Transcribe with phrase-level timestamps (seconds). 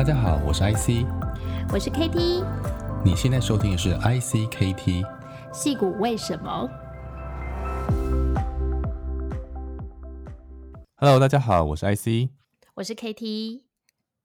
[0.00, 1.04] 大家好，我是 IC，
[1.70, 2.42] 我是 KT，
[3.04, 5.04] 你现在收听的是 ICKT，
[5.52, 6.66] 矽谷为什么
[10.96, 12.30] ？Hello，大家好，我是 IC，
[12.76, 13.60] 我是 KT，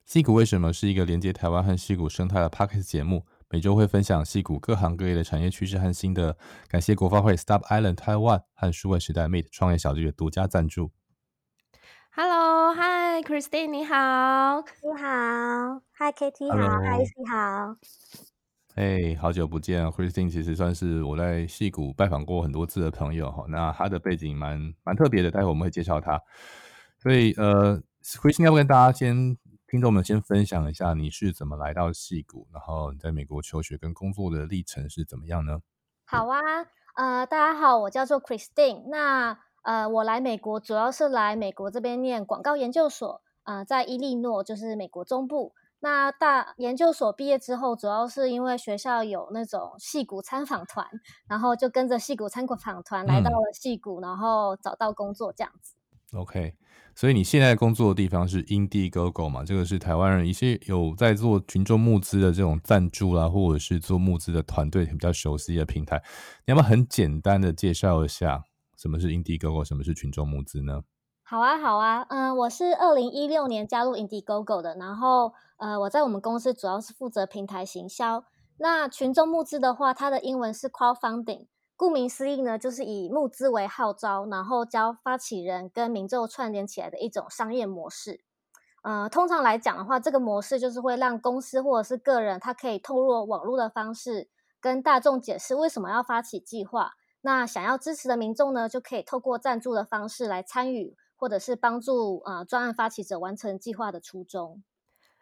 [0.08, 6.38] 矽谷为什么是一个连接台湾和矽谷生态的 Podcast 节目，每周会分享矽谷各行各业的产业趋势和新的。
[6.70, 10.92] 感谢国发会 Stop Island Taiwan 和数位时代 Meet 创业小聚的独家赞助。
[12.18, 17.76] Hello，Hi，Christine，你好，你好，Hi，Katie，好，Hi，C，好。
[18.76, 23.44] 哎，好久不见，Christine 其实算是我在戏谷拜访过很多次的朋友哈。
[23.50, 26.22] 那他的背景蛮蛮特别的，待会我们会介绍他。
[27.00, 29.38] 所以呃，Christine 要不跟大家先
[29.68, 35.59] 听众们先分享一下你是怎么来到戏谷，然后你在美国求学跟工作的历程是怎么样呢？
[36.06, 36.40] 好啊，
[36.95, 39.38] 呃，大家好，我叫做 Christine，那。
[39.66, 45.53] 呃，我来美国主要是来美国这边念广告研究所，呃，在伊利诺，就是美国中部。
[45.80, 50.88] 那大研究所毕业之后，主要是因为学校有那种戏骨参访团，
[51.28, 55.73] 然后就跟着戏骨参访团来到了戏骨，嗯，然后找到工作这样子。
[56.16, 56.56] OK，
[56.95, 59.44] 所以你现在工作的地方是 Indiegogo 嘛？
[59.44, 66.04] 这个是台湾人一些有在做群众募资的这种赞助啦，或者是做募资的团队比较熟悉的平台。
[66.45, 68.44] 你要不要很简单的介绍一下？
[68.86, 69.66] 什么是 Indiegogo？
[69.66, 70.83] 什么是群众募资呢？
[71.23, 78.23] 好啊，好啊，嗯，我是二零一六年加入 Indiegogo 的，然后呃，我在我们公司主要是负责平台行销。
[78.59, 88.22] 那群众募资的话，它的英文是 crowdfunding，顾名思义呢，就是以募资为号召，然后将发起人跟民众串联起来的一种商业模式。
[88.83, 94.30] 呃，通常来讲的话，这个模式就是会让公司或者是个人，他可以透过网络的方式
[94.61, 96.92] 跟大众解释为什么要发起计划。
[97.26, 104.61] 那想要支持的民众呢，就可以透过赞助的方式来参与，或者是帮助呃专案发起者完成计划的初衷。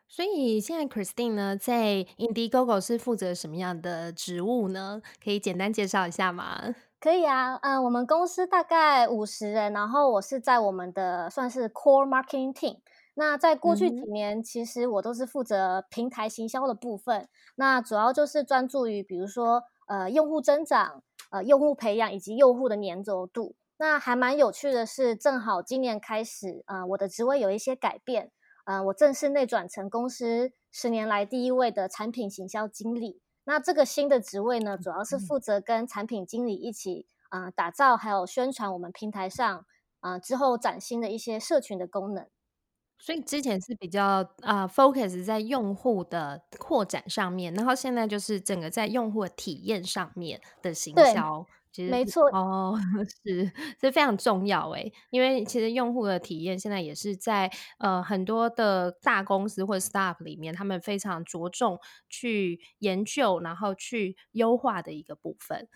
[0.06, 5.02] 所以现在 Christine 呢，在 Indiegogo 是负责什么样的职务呢？
[5.24, 6.76] 可以简单介绍一下吗？
[7.00, 12.80] 可以啊，嗯、呃，我们公司大概五十人，然后我是在我们的算是 Core Marketing Team。
[13.14, 21.02] 那在过去几年，嗯、其实我都是负责平台行销的部分，那主要就是专注于比如说呃用户增长。
[21.34, 28.32] 呃，用户培养以及用户的粘着度，那还蛮有趣的是，正好今年开始，呃，我的职位有一些改变，
[28.66, 33.20] 呃，我正式内转成公司十年来第一位的产品行销经理。
[33.46, 39.66] 那这个新的职位呢，主要是负责跟产品经理一起，呃，打造还有宣传我们平台上，
[40.02, 42.28] 呃，之后崭新的一些社群的功能。
[43.04, 44.06] 所以之前是比较
[44.44, 52.80] 啊、呃、focus 在用户的扩展上面，然后现在就是整个在用户的体验上面的行销，其实没错哦，
[53.26, 61.78] 是这非常重要诶，因为其实用户的体验现在也是在呃很多的大公司或者 startup 里面，他们非常着重
[62.08, 65.68] 去研究，然后去优化的一个部分。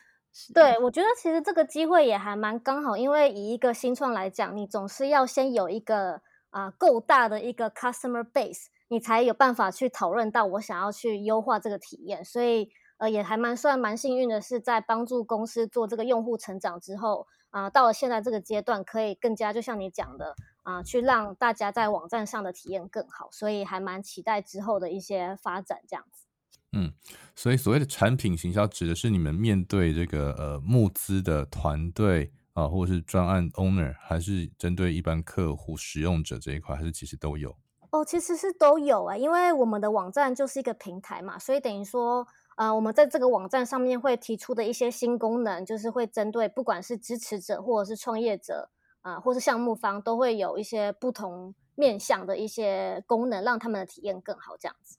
[0.53, 6.21] 对，我觉得其实这个机会也还蛮刚好，因为以一个新创来讲，你总是要先有一个。
[6.57, 12.25] 啊，够大的一个 customer base，你才有办法去讨论到我想要去优化这个体验。
[12.25, 23.29] 所以，呃，也还蛮算蛮幸运的，是在帮助公司做这个用户成长之后，啊，到了现在这个阶段，可以更加就像你讲的，啊，去让大家在网站上的体验更好。
[23.31, 26.25] 所以，还蛮期待之后的一些发展这样子。
[26.71, 26.91] 嗯，
[27.35, 32.31] 所以所谓的产品行销，指的是你们面对这个呃募资的团队。
[32.57, 37.55] 啊，或者是专案 owner，还是针对一般客户使用者这一块，还是其实都有？
[37.91, 54.97] 哦，其实是都有啊，因为我们的网站就是一个平台嘛，所以等于说，呃，我们在这个网站上面会提出的一些新功能，就是会针对不管是支持者或者是创业者啊、呃，或是项目方，都会有一些不同面向的一些功能，让他们的体验更好，这样子。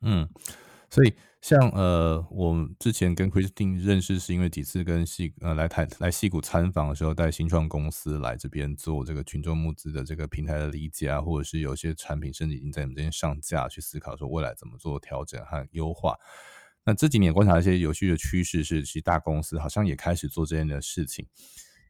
[0.00, 0.28] 嗯。
[0.90, 16.14] 所以，像呃，我之前跟 Christine 认识，是因为几次跟戏呃来台来戏谷参访的时候，带新创公司来这边做这个群众募资的这个平台的理解啊，或者是有些产品甚至已经在我们这边上架，去思考说未来怎么做调整和优化。
[16.84, 21.26] 那这几年观察一些有趣的趋势是，其实大公司好像也开始做这样的事情。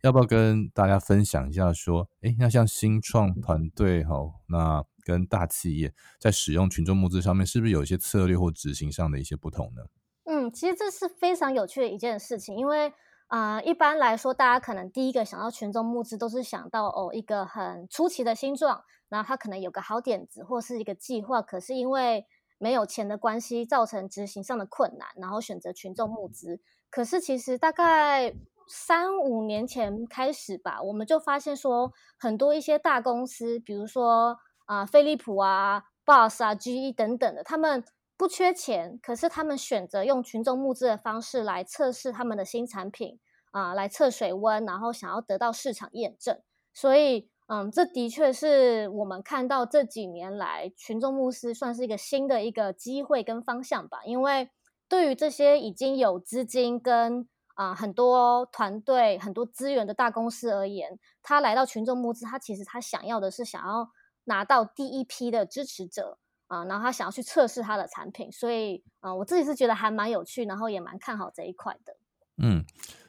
[0.03, 1.73] 要不要跟大家分享一下？
[1.73, 4.15] 说，诶，那像新创团队哈，
[4.47, 4.85] 那。
[5.11, 9.83] 跟大企业在使用群众募资上面，是不是有一些策略或执行上的一些不同呢？
[10.25, 12.93] 嗯，其实这是非常有趣的一件事情，因为
[13.27, 22.27] 啊、一般来说，大家可能第一个想到群众募资，都是想到哦，一个很出奇的新状，然后他可能有个好点子或是一个计划，可是因为
[22.59, 26.61] 没有钱的关系，造成执行上的困难，然后选择群众募资。
[26.91, 28.35] 可是其实大概
[28.69, 34.39] 三五年前开始吧，我们就发现说，很多一些大公司，比如说。
[34.71, 37.83] 啊，飞利浦啊，Boss 啊、GE 等等的，他们
[38.17, 43.19] 不缺钱，可是他们选择用群众募资的方式来测试他们的新产品
[43.51, 46.41] 啊、来测水温，然后想要得到市场验证。
[46.73, 54.03] 所以，嗯，这的确是我们看到这几年来群众募资算是一个新的一个机会跟方向吧。
[54.05, 54.51] 因为
[54.89, 63.91] 对于这些已经有资金跟啊、很多团队、很多资源的大公司而言，他来到群众募资，他其实他想要的是想要
[64.31, 68.31] 拿到第一批的支持者啊、呃，然后他想要去测试他的产品。
[68.31, 71.97] 所以，嗯、呃，我自己是觉得还蛮有趣，然后也蛮看好这一块的。
[72.39, 72.65] 嗯。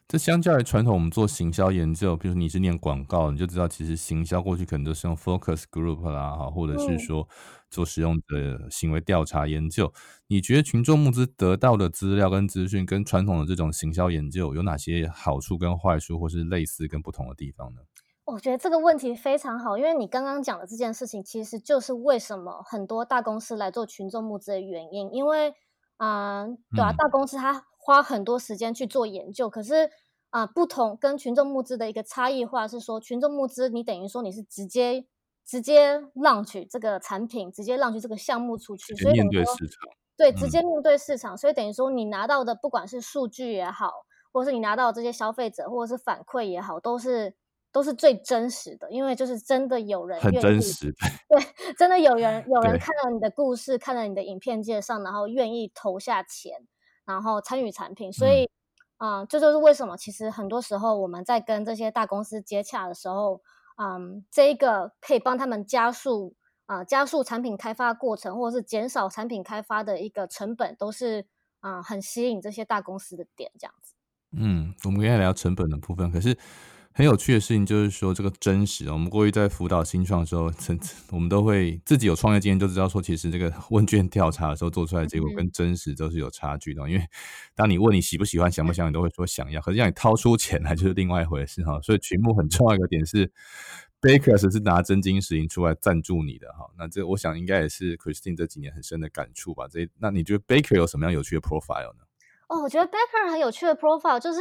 [0.08, 7.26] 这相较于传统，我们做行销研究，比如你是念广告，你就知道其实行销过去可能都是用 focus group 啦，哈，或者是说
[7.70, 9.88] 做使用的行为调查研究。
[9.88, 17.80] 嗯、你觉得群众募资得到的资料跟资讯，跟传统的这种行销研究有哪些好处跟坏处，或是类似跟不同的地方呢？
[18.32, 25.14] 我觉得这个问题非常好，因为你刚刚讲的这件事情，其实就是为什么很多大公司来做群众募资的原因。
[25.14, 25.54] 因为，
[25.98, 29.90] 呃、嗯，对啊，大公司它花很多时间去做研究，可是。
[30.32, 35.06] 啊，不同跟群众募资的一个差异化是说，群众募资你等于说你是直接
[35.46, 43.92] 直接 launch 这个产品，直接 launch 这个项目出去，所以面对市场，对，直接面对市场，嗯、所以等于说你拿到的不管是数据也好，
[44.32, 47.36] 或是你拿到的这些消费者或者是反馈也好，都是
[47.72, 50.94] 都是最真实的，因为就是真的有人很真实，
[51.30, 56.68] 对，真的有人有人看到你的故事，看到你的影片介绍，然后愿意投下钱，
[57.06, 58.44] 然后参与产品，所以。
[58.44, 58.50] 嗯
[59.02, 63.42] 啊、嗯，这就是为什么，其实很多时候我们在跟这些大公司接洽的时候，
[63.78, 66.36] 嗯，这一个可以帮他们加速
[66.68, 71.26] 啊、呃，加速产品开发过程，或者是减少产品开发的一个成本，都是
[71.62, 73.96] 啊、呃，很吸引这些大公司的点，这样子。
[74.34, 76.38] 嗯，我们刚才聊成本的部分，可是。
[76.94, 78.92] 很有趣的事情就是说，这个真实。
[78.92, 80.52] 我们过去在辅导新创的时候，
[81.12, 86.90] 我们都会自己有创业经验，就知道说，其实这个 问卷调查的时候做出来的结果跟真实都是有差距的。
[86.90, 87.06] 因为
[87.56, 89.62] 当你问你喜不喜欢、想不想，你都会说想要。
[89.62, 91.80] 可是让你掏出钱来，就是另外一回事哈。
[91.82, 93.32] 所以群目很重要一个点是
[94.02, 96.70] ，Bakers 是拿真金实银出来赞助你的哈。
[96.78, 99.66] 那这我想应该也是 Christine 这几年很深的感触吧。
[99.70, 102.04] 这那你觉得 Baker 有什么样有趣的 profile 呢？
[102.50, 104.40] 哦，我觉得 Baker 很有趣的 profile 就是。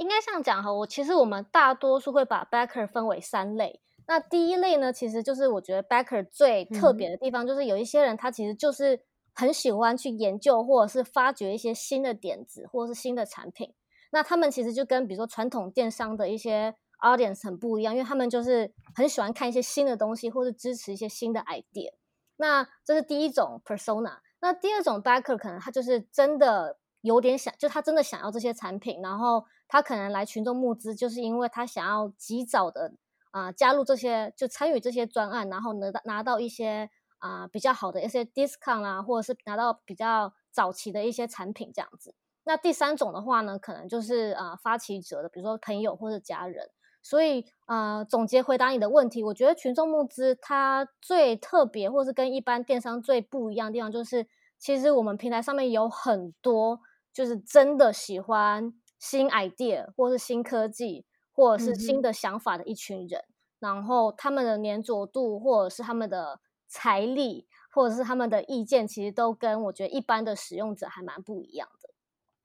[0.00, 3.82] 应该这样讲哈，我其实我们大多数会把 backer 分为三类。
[4.06, 9.02] 那第一类呢，其实就是我觉得 backer 最特别的地方，就是有一些人他其实就是
[9.34, 13.74] 很喜欢去研究或者是发掘一些新的点子或者是新的产品。
[14.10, 21.92] 那他们其实就跟比如说传统电商的一些 audience 很不一样，因为他们就是很喜欢看一些新的东西，或是支持一些新的 idea。
[22.38, 24.20] 那这是第一种 persona。
[24.40, 29.44] 那第二种 backer 可能他就是真的有点想，就他真的想要这些产品，然后。
[29.72, 32.92] 他可能来群众募资，就是因为他想要及早的
[33.30, 42.16] 啊、加入这些，就参与这些专案，然后拿到拿到一些啊、比较好的一些 discount 啊，或者是拿到比较早期的一些产品这样子。
[42.42, 46.68] 那第三种的话呢，可能就是啊、发起者的，比如说朋友或者家人。
[47.02, 54.26] 所以啊、总结回答你的问题，我觉得群众募资它最特别，或是跟一般电商最不一样的地方，就是
[54.58, 56.80] 其实我们平台上面有很多，
[57.12, 58.74] 就是真的喜欢。
[59.00, 66.38] 新 idea 或是新科技，或者是新的想法的一群人，嗯、然后他们的黏着度，或者是他们的
[66.68, 71.90] 财力，或者是他们的意见，其实都跟我觉得一般的使用者还蛮不一样的。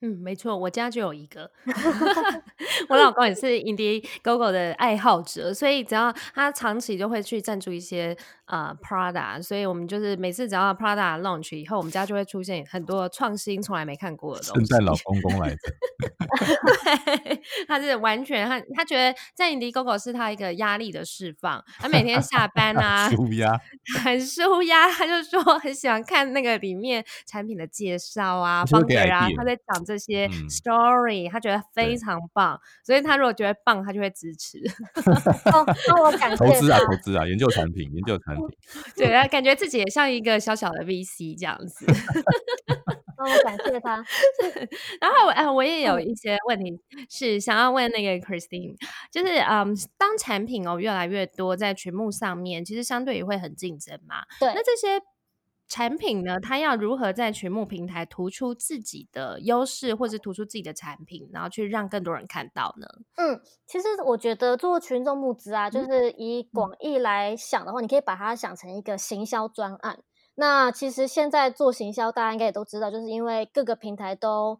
[0.01, 1.49] 嗯，没错，我家就有一个，
[2.89, 14.67] 我老公也是 Indiegogo 的爱好者，所以只要他长期就会去赞助一些呃 Prada，所以我们就是每次只要 Prada launch 以后，我们家就会出现很多创新、从来没看过的东西。
[14.67, 15.57] 圣诞老公公来的，
[17.23, 23.59] 对，他是完全他他觉得在 Indiegogo 是他一个压力的释放，他每天下班 啊，舒压，
[24.03, 29.95] 很舒压，他就说很喜欢看那个里面产品的介绍啊，方格啊，他在讲这。
[29.95, 34.59] 这些 story，、嗯、他觉得非常棒，所以他如果觉得棒，他就会支持。
[35.53, 38.34] 哦，那我感谢投资啊，投资啊，研究产品，研究产品。
[38.95, 41.85] 对，他感觉自己也像一个小小的 VC 这样子。
[43.17, 44.03] 那我感谢他。
[44.99, 46.77] 然后，哎，我也有一些问题
[47.09, 48.75] 是想要问那个 Christine，
[49.11, 54.23] 就是嗯，当产品哦越来越多在群幕上面，其实相对也会很竞争嘛。
[54.39, 55.01] 对，那这些。
[55.67, 62.87] 产品呢，它要如何在群募平台突出自己的优势，或是突出自己的产品，然后去让更多人看到呢？
[63.15, 70.03] 嗯，其实我觉得做群众募资啊，就是以广义来想的话，嗯，你可以把它想成一个行销专案。
[70.35, 74.59] 那其实现在做行销，大家应该也都知道，就是因为各个平台都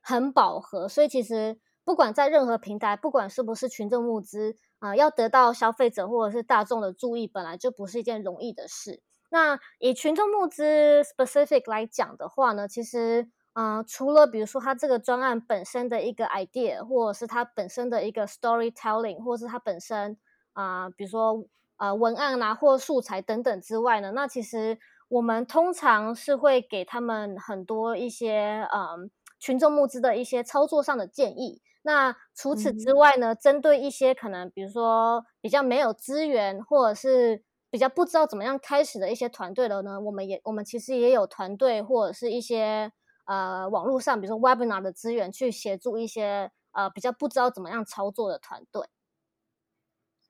[0.00, 9.02] 很饱和，所以其实不管在任何平台，不管是不是群众募资啊，呃，要得到消费者或者是大众的注意，本来就不是一件容易的事。
[9.28, 20.16] 那以群众募资 specific 来讲的话呢，其实，呃，除了比如说它这个专案本身的一个 idea，或者是它本身的一个 storytelling，或者是它本身
[20.52, 21.44] 啊、呃，比如说
[21.76, 24.78] 呃文案啊或素材等等之外呢，那其实
[25.08, 28.98] 我们通常是会给他们很多一些嗯、呃、
[29.38, 31.60] 群众募资的一些操作上的建议。
[31.82, 42.92] 那除此之外呢，嗯、针对一些可能比如说比较没有资源，或者是比较不知道怎么样开始的一些团队的呢，我们也我们其实也有团队或者是一些
[43.26, 48.86] 呃网络上，比如说 Webinar 的资源去协助一些呃比较不知道怎么样操作的团队。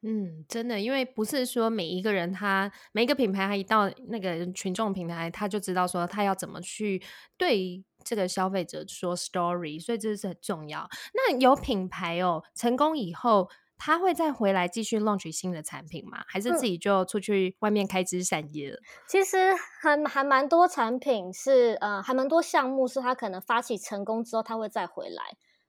[0.02, 7.02] 嗯，真的，因为不是说每一个人他每一个品牌他一到那个群众平台，他就知道说他要怎么去
[7.36, 10.88] 对这个消费者说 story，所以这是很重要。
[11.14, 13.48] 那有品牌哦，成功以后。
[13.78, 16.18] 他会再回来继续 launch 新的产品吗？
[16.26, 18.76] 还是自己就出去外面开枝散叶了？
[18.76, 25.22] 嗯、其实还还蛮多产品是呃，还蛮多项目是他可能发起成功之后他会再回来，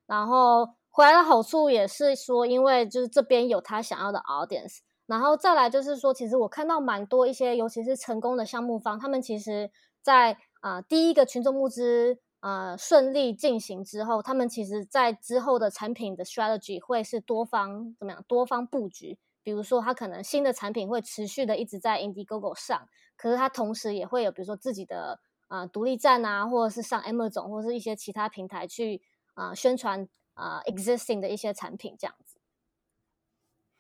[0.06, 9.70] 然后回来的好处也是说，因为就是这边有他想要的 audience，然后再来就是说，其实我看到蛮多一些，尤其是成功的项目方，他们其实
[10.02, 12.20] 在啊、呃、第一个群众募资。
[12.40, 18.24] 呃，顺利进行之后，他们其实在之后的产品的 strategy 会是多方怎么样？
[18.28, 19.18] 多方布局。
[19.44, 29.02] 比如说，他可能新的产品会持续的一直在 Indiegogo 上，可是他同时也会有，比如说自己的呃独立站啊，或者是上 Amazon 或者是一些其他平台去
[29.36, 32.40] 啊、宣传啊、existing 的一些产品这样子。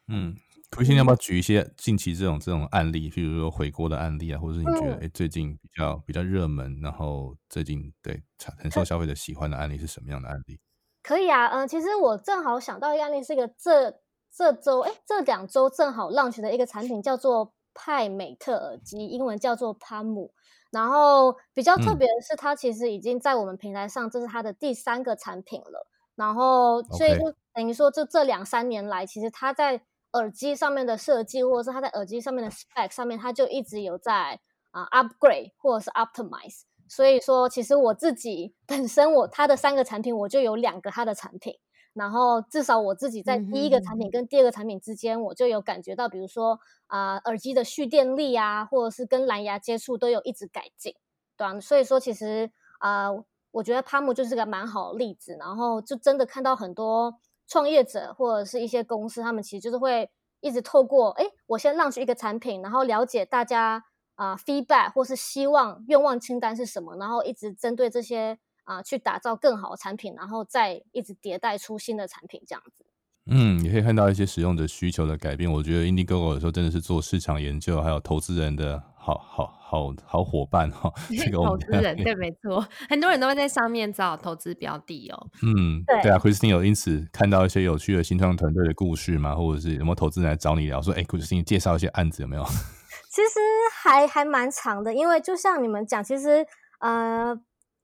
[0.07, 0.35] 嗯。
[0.69, 8.21] 可以，要不要举一些近期这种这种案例，譬如说回锅的案例啊，或者是你觉得哎、嗯欸、最近比较比较热门，然后最近对
[8.59, 10.59] 很受消费者喜欢的案例是什么样的案例？
[11.01, 13.99] 可以啊，嗯、呃，其实我正好想到一个案例，是一个这
[14.35, 20.31] 这周哎这两周正好 launch 的一个产品，叫做派美特耳机，英文叫做 Pamu。
[20.69, 25.87] 然后比较特别的是，它其实已经在我们平台上，这是它的第三个产品了。
[26.15, 29.81] 然后所以就等于说，就这两三年来，其实它在
[30.17, 34.39] 耳机上面的设计，或者是它在耳机上面的 spec 上面，它就一直有在
[34.71, 36.63] 啊、呃、upgrade 或者是 optimize。
[36.89, 41.55] 所以说，其实我自己本身我它的三个产品，我就有两个它的产品。
[41.93, 50.93] 然后至少我自己在第一个产品跟第二个产品之间，我就有感觉到，比如说啊、呃、耳机的蓄电力啊，或者是跟蓝牙接触都有一直改进，
[51.35, 55.35] 对啊，所以说其实啊、呃，我觉得 Pamu 就是个蛮好的例子。
[55.39, 57.19] 然后就真的看到很多。
[57.47, 60.09] 创业者或者是一些公司，他们其实就是会
[60.41, 63.85] 一直透过，哎，我先让出一个产品，然后了解大家
[64.15, 72.86] 啊、feedback 或是希望愿望清单是什么，然后一直针对这些啊、去打造更好的产品，然后再一直迭代出新的产品这样子。
[73.29, 75.51] 嗯，你可以看到一些使用者需求的改变。
[75.51, 80.91] 我觉得 Indiegogo 有时候真的是做市场研究，还有投资人的好好好好伙伴哈。
[81.09, 85.27] 这个投资人对，没错，很多人都会在上面找投资标的哦。
[85.43, 89.35] 嗯，对，对啊，Christine 有因此看到一些有趣的新创团队的故事吗？
[89.35, 92.43] 或者是有没有投资人来找你聊说，哎，Christine 介绍一些案子有没有？
[93.11, 93.39] 其实
[93.73, 96.45] 还还蛮长的，因为就像你们讲，其实
[96.79, 97.39] 呃。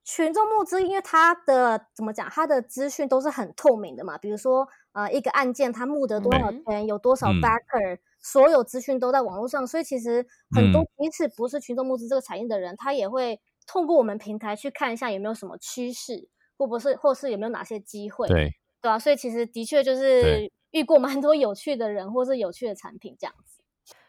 [0.06, 4.18] 群众募资，因为它的怎么讲，它的资讯都是很透明的嘛。
[4.18, 9.66] 比如说，呃，一个案件它募得多少钱，嗯、有多少 backer，、嗯、所有资讯都在网络上。
[9.66, 10.24] 所以其实
[10.54, 23.53] 很多即使不是群众募资这个产业的人，他也会透过我们平台去看一下有没有什么趋势，或不是，或是有没有哪些机会，对对啊，所以其实的确就是遇过蛮多有趣的人，或是有趣的产品这样子。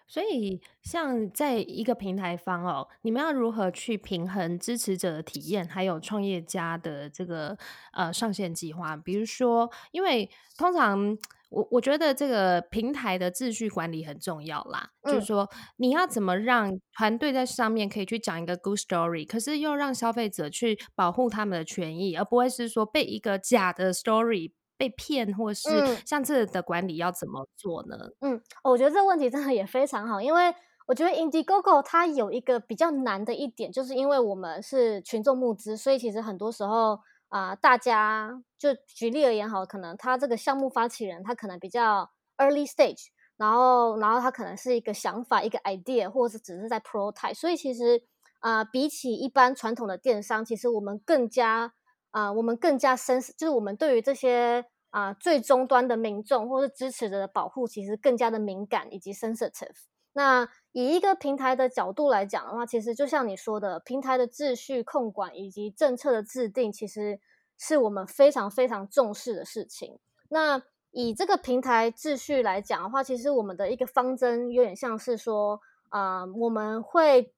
[0.08, 7.58] 所以，像在一个平台方哦，你们要如何去平衡支持者的体验，还有创业家的这个
[7.94, 8.96] 呃上线计划？
[8.96, 11.18] 比如说，因为通常
[11.50, 24.52] 我我觉得这个平台的秩序管理很重要啦，嗯、就是说你要怎么让团队在上面可以去讲一个 good story，可是又让消费者去保护他们的权益，而不会是说被一个假的 story。
[24.78, 25.70] 被骗，或是
[26.06, 27.96] 像这的管理要怎么做呢？
[28.22, 30.54] 嗯，我觉得这个问题真的也非常好，因为
[30.86, 48.04] 我觉得 Indiegogo 它有一个比较难的一点，就是因为我们是群众募资，所以其实很多时候啊、呃，大家就举例而言好，可能他这个项目发起人他可能比较 early stage，然后然后他可能是一个想法一个 idea，或者是只是在 prototype，所以其实
[48.40, 51.74] 啊、呃，比起一般传统的电商，其实我们更加。
[52.16, 59.76] 啊、我们更加深，就是我们对于这些啊、最终端的民众或是支持者的保护，其实更加的敏感以及 sensitive。
[60.14, 67.20] 那以一个平台的角度来讲的话，其实就像你说的，平台的秩序控管以及政策的制定，其实
[67.58, 70.00] 是我们非常非常重视的事情。
[70.30, 77.34] 那以这个平台秩序来讲的话，其实我们的一个方针有点像是说，啊、我们会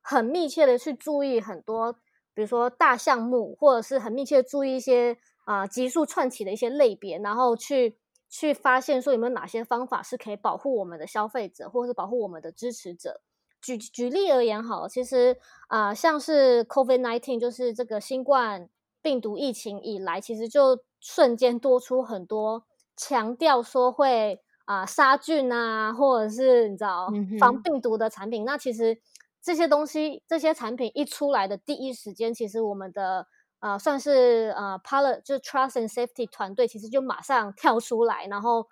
[0.00, 1.94] 很密切的去注意很多，
[2.34, 7.98] 比如说大项目，或者是很密切注意一些啊、呃、急速串起的一些类别，然后去
[8.28, 13.20] 去发现说有没有哪些方法是可以保护我们的消费者，或者是保护我们的支持者。
[13.60, 15.36] 举举例而言，好，其实
[15.68, 18.68] 啊、呃，像是 COVID nineteen，就是这个新冠
[19.00, 22.64] 病毒疫情以来，其实就瞬间多出很多
[22.96, 27.08] 强调说会啊、呃、杀菌啊，或者是你知道
[27.38, 28.42] 防病毒的产品。
[28.42, 28.98] 嗯、那其实
[29.42, 33.26] 这些东西，这些产品一出来的第一时间，其实我们的
[33.58, 38.68] 啊、算是啊 Pilot 就是 Trust and Safety 团队，其实就马上跳出来，然后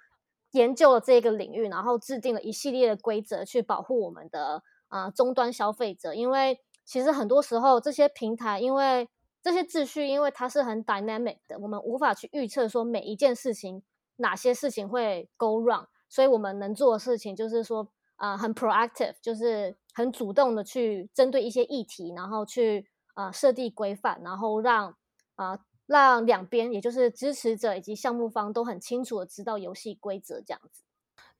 [0.52, 4.62] 研究了这个领域，然后制定了一系列的规则去保护我们的。
[4.88, 9.08] 啊，终端消费者，因为其实很多时候这些平台，因为
[9.40, 13.84] 这些秩序，因为它是很 dynamic 的，我们无法去预测说每一件事情
[14.16, 17.86] 哪些事情会 go wrong，所以我们能做的事情就是说，
[18.16, 24.96] 啊、很 proactive，就是很主动的去针对一些议题，然后去啊、设定规范，然后让
[25.34, 30.82] 啊、让两边，也就是支持者以及项目方都很清楚的知道游戏规则这样子。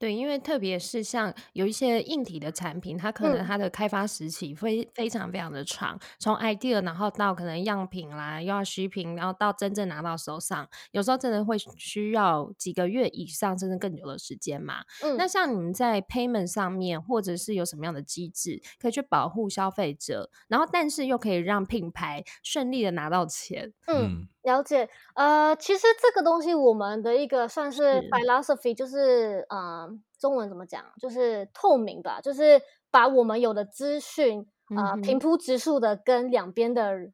[0.01, 14.83] 对，因为特别是像有一些硬体的产品，它可能它的开发时期非非常非常的长，嗯、从 idea 然后到可能样品啦，又要 shipping，然后到真正拿到手上，有时候真的会需要几个月以上，甚至更久的时间嘛。
[15.03, 23.75] 嗯，那像你们在 payment 上面，或者是有什么样的机制可以去保护消费者，然后但是又可以让品牌顺利的拿到钱？
[23.87, 24.27] 嗯。
[24.43, 29.87] 了解，呃，其实这个东西我们的一个算是 philosophy，就是呃，
[30.21, 32.61] 中文怎么讲，就是透明吧，就是
[32.91, 34.47] 把我们有的资讯，
[34.77, 37.11] 啊，平铺直述的跟两边的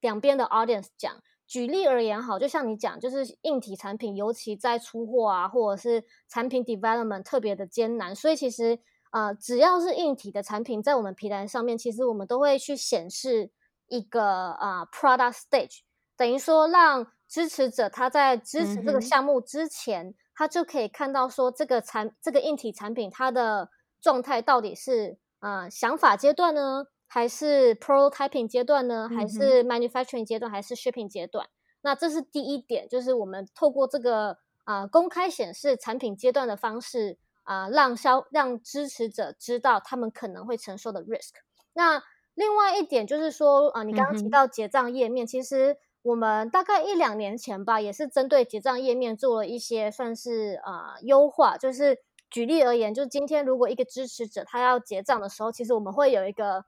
[0.00, 1.12] 两边的 audience 讲。
[1.46, 8.78] 举例而言，好，就像你讲，就是硬体产品，尤其在出货啊，或者是产品 development 特别的艰难，所以其实
[9.10, 13.50] 呃，只要是硬体的产品，在我们平台上面，其实我们都会去显示
[13.88, 15.80] 一个啊、呃、product stage。
[16.16, 23.68] 等于说，让支持者他在支持这个项目之前，嗯、他就可以看到说这个产这个硬体产品它的
[24.00, 31.44] 状态到底是呃想法阶段呢，还是 prototyping 阶段呢，还是 manufacturing 阶段，还是 shipping 阶段？
[31.44, 41.34] 嗯、那这是第一点，就是我们透过这个啊、呃、公开显示产品阶段的方式啊、呃，让消让支持者知道他们可能会承受的 risk。
[41.74, 45.76] 那另外一点就是说啊、呃，你刚刚提到结账页面，嗯、其实。
[46.02, 51.58] 我们大概一两年前吧，也是针对结账页面做了一些算是呃优化。
[51.58, 51.98] 就是
[52.30, 56.64] 举例而言，就是今天如果一个支持者他要结账的时候，其实我们会有一个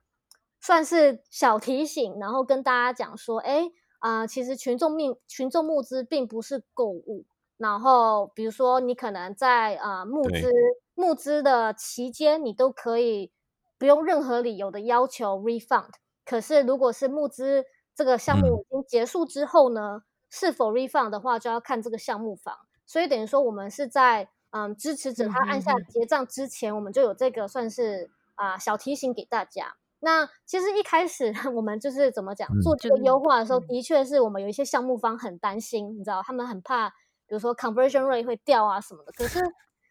[0.61, 7.25] 算是小提醒，然后跟大家讲说，哎啊、呃，其实群众命群众募资并不是购物。
[7.57, 10.53] 然后比如说你可能在啊、呃、募资
[10.95, 13.33] 募资的期间，你都可以
[13.79, 15.93] 不用任何理由的要求 refund。
[16.25, 22.57] 可是如果是募资，这个项目已经结束之后呢，嗯、是否 refund 的话，就要看这个项目方。
[22.87, 29.77] 所以等于说，我们是在嗯支持者他按下结账之前，嗯、我们就有这个算是啊、呃、小提醒给大家。
[30.01, 36.89] 那其实一开始 我们就是怎么讲、嗯、做这个优化的时候，嗯、的确是我们有一些项目方很担心，你知道，他们很怕，
[37.27, 39.13] 比如说 conversion rate 会掉啊什么的。
[39.13, 39.41] 可是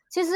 [0.10, 0.32] 其实。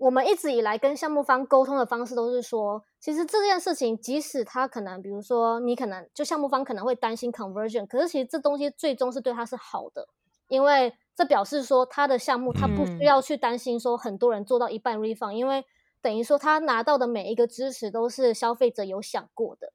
[0.00, 10.08] 我们一直以来跟项目方沟通的方式都是说，其实这件事情，即使他可能，比如说你可能就项目方可能会担心 conversion，可是其实这东西最终是对他是好的，
[10.48, 15.66] 因为这表示说他的项目他不需要去担心说很多人做到一半 refund，因为
[16.00, 19.70] 等于说他拿到的每一个支持都是消费者有想过的。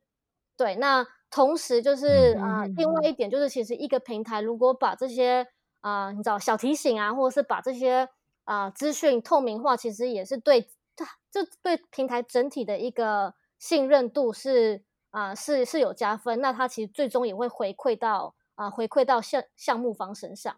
[0.58, 5.46] 对，那同时就是啊、呃，另外一点就是，其实一个平台如果把这些
[5.82, 8.10] 啊、呃，你知道小提醒啊，或者是把这些。
[8.46, 16.40] 啊，资讯透明化其实也是对它，这对平台整体的一个信任度是啊，是是有加分。
[16.42, 20.56] 那它其实最终也会回馈到啊，回馈到项项目方身上。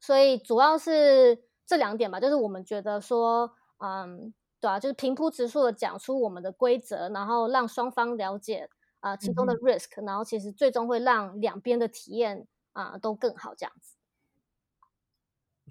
[0.00, 13.96] 所以主要是这两点吧，就是我们觉得说，嗯，对啊，就是平铺直述的讲出我们的规则，然后让双方了解啊其中的 risk，、嗯、然后其实最终会让两边的体验啊都更好这样子。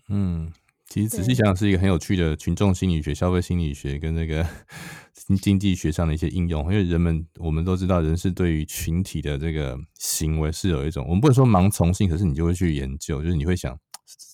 [0.09, 0.51] 嗯。
[0.89, 4.47] 其实仔细想想，是一个很有趣的群众心理学、消费心理学跟那个
[5.41, 6.61] 经济学上的一些应用。
[6.63, 13.77] 因为人们，我们都知道，人是对于群体的这个行为是有一种，我们不能说盲从性，可是你就会去研究，就是你会想，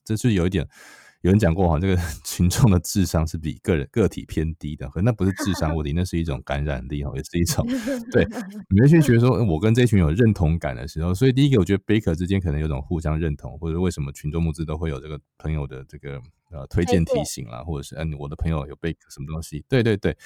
[0.06, 0.68] 这是有一点
[1.24, 7.66] 有人讲过哈，这个 群众的智商是比个人个体偏低的，可那不是智商问题，那是一种感染力哦，也是一种
[8.12, 8.26] 对。
[8.70, 20.18] 你们去觉得说，我跟这群有认同感的时候，所以第一个，我觉得 Baker 之间可能有种互相认同，或者为什么群众募资都会有这个朋友的这个呃推荐提醒啦，或者是嗯，我的朋友有 Baker 什么东西，对对对，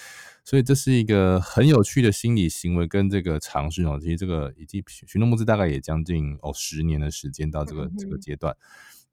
[0.43, 3.99] 所以这是一个很有趣的心理行为跟这个尝试哦。
[4.01, 8.57] 其实这个以及群众募资大概也将近哦十年的时间到这个这个阶段，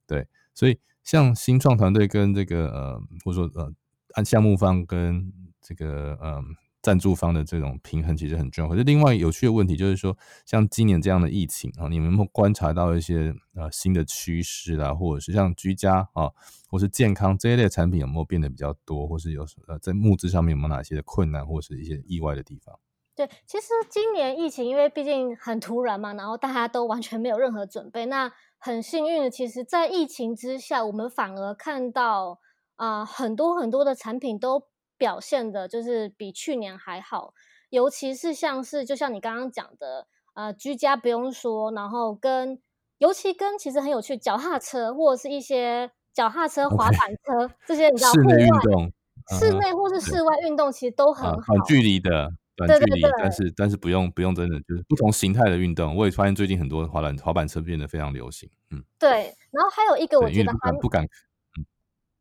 [0.06, 0.78] 对，所以。
[1.04, 3.70] 像新创团队跟这个呃，或者说呃，
[4.14, 6.42] 按项目方跟这个呃
[6.82, 8.70] 赞助方的这种平衡，其实很重要。
[8.70, 16.30] 可是另外有趣的问题就是说，像今年这样的疫情啊，你们有没有观察到一些呃新的趋势啦，或者是像居家啊，
[16.68, 22.78] 或是健康这一类产品有没有变得比较多，或是有呃在募资上面有没有哪些的困难，或是一些意外的地方？
[23.14, 28.32] 对，其实今年疫情因为毕竟很突然嘛，然后大家都完全没有任何准备，那。
[28.64, 32.40] 很幸运的，其实，在疫情之下，我们反而看到
[32.77, 37.35] 啊、呃，很多很多的产品都表现的，就是比去年还好。
[37.68, 42.59] 尤其是像是，就像你刚刚讲的，呃，居家不用说，然后跟，
[42.96, 48.90] 尤其跟其实很有趣，脚踏车或者是一些脚踏车、滑板车、这些，你知道，室内运动、
[49.38, 52.31] 室内或是室外运动，其实都很好，短距离的。
[52.56, 59.34] 短距离，但是但是不用不用真的就是不同形态的运动，我也发现最近很多滑板滑板车变得非常流行，嗯，对。
[59.50, 61.66] 然后还有一个我觉得还不敢，不敢嗯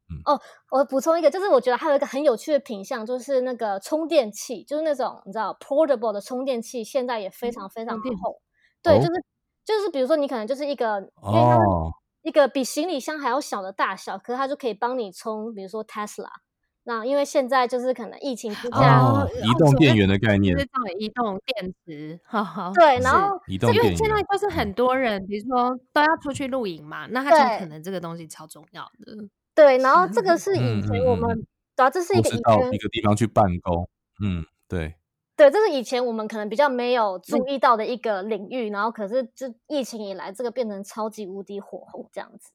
[0.09, 0.41] 嗯哦，
[0.71, 8.41] 我补充一个，就是我觉得还有一个很有趣的品相，就是那个充电器，就是那种你知道 portable 的充电器，现在也非常非常厚，嗯，
[8.83, 9.23] 对，就是
[9.63, 11.91] 就是比如说你可能就是一个哦
[12.23, 16.29] 一个比行李箱还要小的大小，可是它就可以帮你充，比如说 Tesla。
[16.85, 20.67] 那因为现在就是可能疫情之下，哦、移动电源的概念，就是
[20.99, 22.73] 移动电池，哈哈。
[22.75, 29.15] 对，然后移动电源，因为现在就是很多人，比如说都要出去露营嘛，那他就可能这个东西超重要的。
[29.55, 31.33] 对，然后这个是以前我们，
[31.75, 33.87] 主要这是一个以前一个地方去办公，
[34.21, 34.95] 嗯，对，
[35.37, 42.51] 对，这是以前我们可能比较没有注意到的一个领域，然后可是这疫情以来，这个变成超级无敌火红这样子。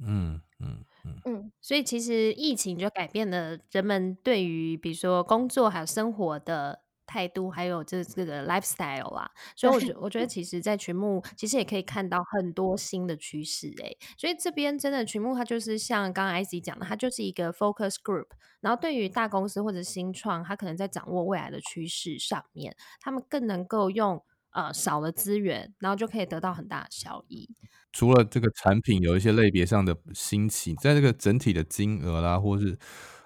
[0.00, 0.84] 嗯嗯。
[1.24, 9.30] 嗯，所以其实疫情就改变了人们对于比如说工作还有生活的态度，还有这这个 lifestyle 啊。
[9.56, 13.96] 所以我觉我觉得 其实，在群募其实也可以看到很多新的趋势诶。
[14.16, 18.26] 所以这边真的群募它就是像刚刚 IC 讲的，它就是一个 focus group。
[18.60, 24.22] 然后对于大公司或者新创，它可能在掌握未来的趋势上面，他们更能够用
[24.56, 27.46] 呃少了资源，然后就可以得到很大的效益。
[27.92, 32.78] 除了这个产品有一些类别上的兴起，在这个整体的金额啦，或是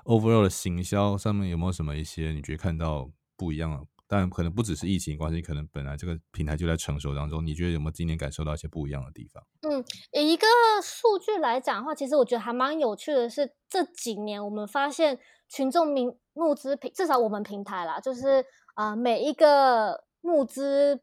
[0.04, 3.86] overall 的行销上面，有没有什么一些你觉得看到不一样的？
[4.08, 7.46] 但可能不只是疫情关系，可能本来这个平台就在成熟当中。
[7.46, 9.40] 你觉得有没有今年感受到一些不一样的地方？
[9.62, 10.46] 嗯，以一个
[10.82, 21.00] 数据来讲的话，其实我觉得还蛮有趣的是，这几年我们发现群众民募资平，至少我们平台啦，就是啊、呃，每一个募资。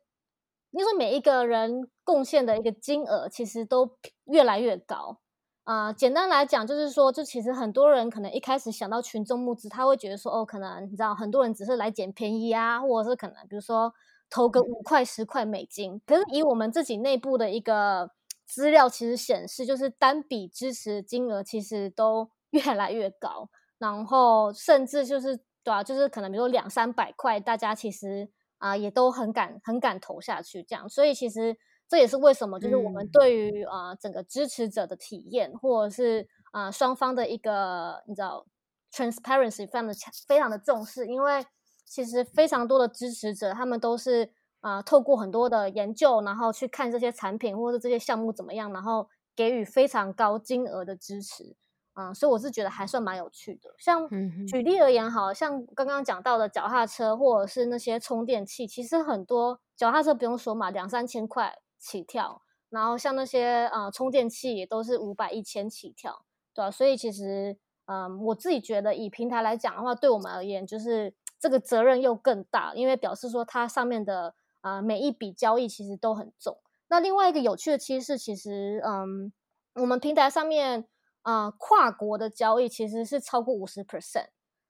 [0.77, 5.17] 因为每一个人贡献的一个金额，其实都越来越高
[5.63, 5.93] 啊、呃。
[5.93, 13.91] 简单来讲，就是说，就其实很多人可能一开始想到群众募资，他会觉得说，哦，可能你知道，很多人只是来捡便宜啊，或者是可能比如说
[14.29, 15.99] 投个五块十块美金。
[16.05, 18.11] 可是以我们自己内部的一个
[18.45, 28.29] 资料，其实显示，就是单笔支持金额其实都 越来越高，然后甚至就是对啊，就是可能比如说两三百块，大家其实。
[28.57, 38.45] 啊，也都很敢很敢投下去，这样，所以其实这也是为什么，就是我们对于啊、嗯呃、整个支持者的体验，或者是啊、呃、双方的一个你知道
[38.91, 39.93] transparency 非常的
[40.27, 41.45] 非常的重视，因为
[41.85, 51.55] 其实非常多的支持者，他们都是啊、呃、透过很多的研究，然后去看这些产品或者这些项目怎么样，然后给予非常高金额的支持。
[51.99, 53.73] 嗯，所以我是觉得还算蛮有趣的。
[53.79, 54.07] 像
[54.47, 62.43] 举例而言，好像刚刚讲到的脚踏车或者是那些充电器，其实很多脚踏车不用说嘛，两三千块起跳。
[62.69, 66.69] 然后像那些呃充电器也都是五百、一千起跳，对吧？
[66.69, 76.60] 所以其实嗯，我自己觉得以平台来讲的话，对我们而言就是这个责任又更大，因为表示说它上面的啊、呃、每一笔交易其实都很重。
[76.89, 79.33] 那另外一个有趣的趋势，其实嗯，
[79.73, 80.88] 我们平台上面。
[81.27, 84.27] 啊、呃，跨国的交易其实是超过五十 percent，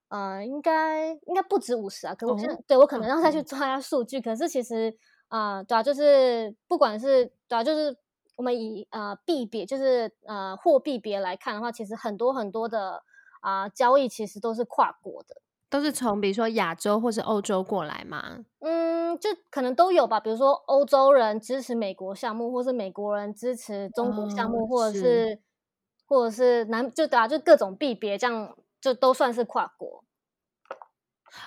[0.10, 2.16] 呃，应该应该不止五十啊。
[2.16, 4.22] 可我现在、哦、对我可能要再去抓一下数据、嗯。
[4.24, 7.96] 可是其实啊、呃，对啊，就是不管是对啊，就是
[8.38, 13.04] 我们以呃币别，就是呃货币别来看的话，其实很多很多的
[13.42, 15.40] 啊、呃、交易其实都是跨国的，
[15.70, 18.44] 都是从比如说亚洲或是欧洲过来嘛。
[18.62, 20.20] 嗯，就可能都有吧。
[20.20, 25.40] 比如说欧洲人支持美国项目，或是美国人支持中国项目，哦、或者是。
[26.08, 30.04] 或者是南就对啊，就各种币别这样，就都算是跨国。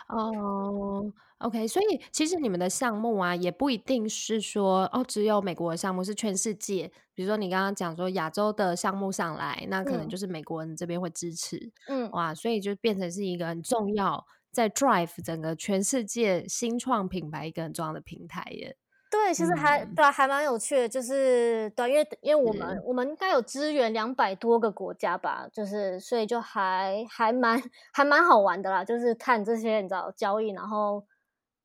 [0.08, 6.92] 哦，OK，所以其实你们的项目啊，也不一定是说哦，只有美国的项目，是全世界。
[7.14, 18.76] 比如说你刚刚讲说亚洲的项目上来，那可能就是美国人这边会支持，嗯，哇，所以就变成是一个很重要，在 drive 整个全世界新创品牌一个很重要的平台耶。
[19.10, 22.82] 对，其实还、嗯、对、啊，还蛮有趣的，就是对，因为因为我们是。
[22.86, 27.60] 我们应该有支援两百多个国家吧，就是所以就还还蛮
[27.92, 31.04] 还蛮好玩的啦，就是看这些你知道交易，然后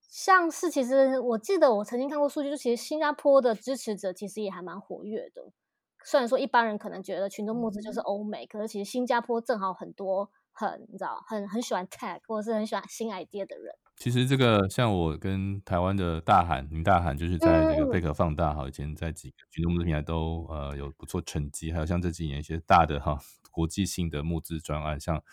[0.01, 5.43] 像是其实我记得我曾经看过数据，就其实新加坡的支持者其实也还蛮活跃的，
[6.03, 13.75] 虽然说一般人可能觉得群众募资就是欧美，嗯、可是其实新加坡正好很多很你知道很很喜欢 tech 或者是很喜欢新 idea 的人。
[13.97, 23.17] 其实这个像我跟台湾的大韩，林大喊就是在这个贝壳放大哈，以前在几个群众募资平台都呃有不错成绩，还有像这几年一些大的哈
[23.51, 25.23] 国际性的募资专案，像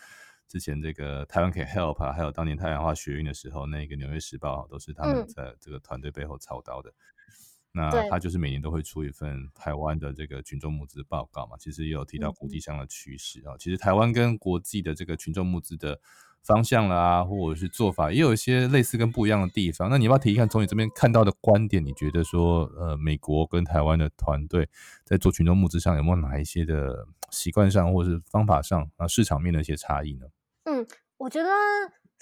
[0.47, 6.93] 之前这个台湾可以 help 啊，还有当年太阳花学运的时候，那个纽约时报都是他们在这个团队背后操刀的。
[7.73, 13.55] 那他就是每年都会出一份台湾的这个群众募资报告嘛，其实也有提到国际上的趋势啊。
[13.59, 15.99] 其实台湾跟国际的这个群众募资的。
[16.45, 19.89] 方向啦、啊，或者是做法，也有一些类似跟不一样的地方。
[19.89, 24.67] 那你要不要提一看，从你这边看到的观点，你觉得说，呃，美国跟台湾的团队
[25.05, 30.25] 在做群众募资上，有没有哪一些的习惯上，或者是方法上啊，市场面的一些差异呢？
[30.65, 31.49] 嗯，我觉得。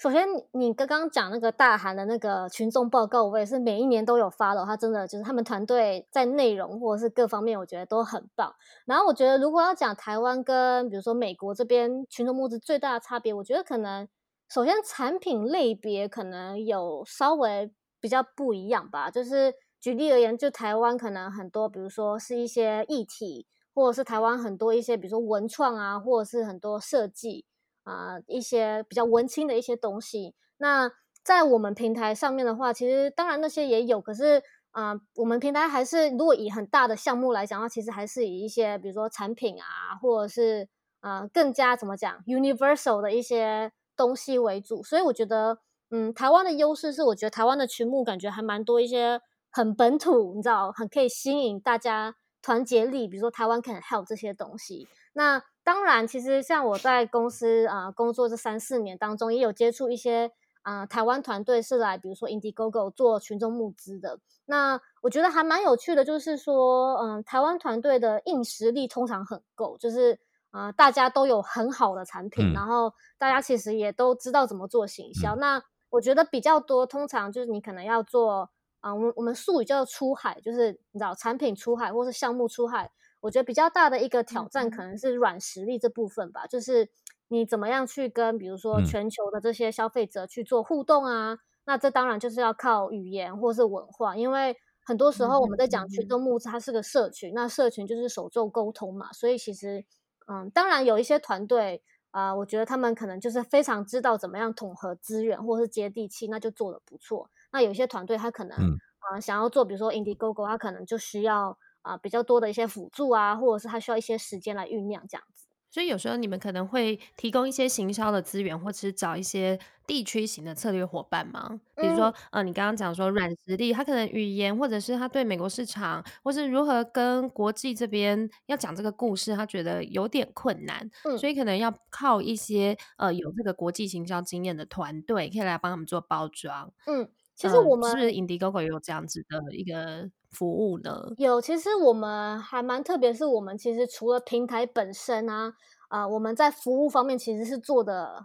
[0.02, 4.64] 首先，你刚刚讲那个大韩的那个群众报告，我也是每一年都有发的。
[4.64, 8.52] 他真的就是他们团队在内容或者是各方面，我觉得都很棒。
[8.84, 14.08] 然后我觉得，如果要讲台湾跟比如说美国这边群众募资最大的差别，我觉得可能
[14.48, 19.08] 首先产品类别可能有稍微比较不一样吧。
[19.08, 27.44] 就是举例而言，就台湾可能很多，比如说是一些议题，或者是台湾很多一些，比如说文创啊，或者是很多设计。
[27.84, 30.34] 啊、一些比较文青的一些东西。
[30.58, 30.90] 那
[31.22, 34.42] 在我们平台上面的话，其实当然那些也有，可是
[34.72, 40.68] 啊、我们平台还是如果以很大的项目来讲的话，其实还是以一些比如说产品啊，或者是
[41.00, 44.82] 啊、更加怎么讲 universal 的一些东西为主。
[44.82, 45.58] 所以我觉得，
[45.90, 54.88] 嗯，台湾的优势是，我觉得台湾的群募感觉还蛮多一些很本土，你知道，很可以吸引大家团结力，比如说台湾 can help 这些东西。
[55.14, 64.18] 那当然，其实像我在公司啊、呃、工作这三四年当中，也有接触一些啊、呃、台湾团队是来，比如说 Indiegogo 做群众募资的。
[64.46, 70.18] 那我觉得还蛮有趣的，就是说，嗯、呃，台湾团队的硬实力通常很够，就是
[70.50, 75.36] 啊、呃、大家都有很好的产品，嗯、然后大家其实也都知道怎么做行销。
[75.36, 78.50] 嗯、那我觉得比较多，通常就是你可能要做
[78.82, 82.92] 啊、呃，我们我们术语叫做出海，就是你知道产品出海或是项目出海。
[83.20, 86.90] 我觉得比较大的一个挑战可能是软实力这部分吧，嗯、就是
[87.28, 91.34] 你怎么样去跟比如说全球的这些消费者去做互动啊？
[91.34, 99.84] 嗯、那这当然就是要靠语言或是文化，因为很多时候我们在讲群众募资，它是个社群，嗯、那社群就是手作沟通嘛，所以其实
[100.26, 107.30] 嗯，当然有一些团队啊、呃，我觉得他们可能就是非常知道怎么样统合资源或是接地气，那就做得不错。
[107.52, 111.58] 那有些团队他可能啊、嗯呃、想要做，比如说 Indiegogo，他可能就需要。
[111.82, 115.48] 啊，比较多的一些辅助啊，或者是他需要一些时间来酝酿这样子。
[115.68, 121.58] 所以有时候你们可能会提供一些行销的资源，或者是找一些地区型的策略伙伴吗？
[121.74, 136.72] 比如说，嗯、呃，你刚刚讲说软实力，他可能语言，或者是他对美国市场，或是如何跟国际这边要讲这个故事，他觉得有点困难，嗯、所以可能要靠一些呃有这个国际行销经验的团队，可以来帮他们做包装。
[136.86, 140.10] 嗯，其实我们、呃、是不是 Indiegogo 也有这样子的一个？
[140.32, 141.12] 服务呢？
[141.18, 145.52] 有，其实我们还蛮特别，是我们其实除了平台本身啊，
[145.88, 148.24] 啊、呃，我们在服务方面其实是做的，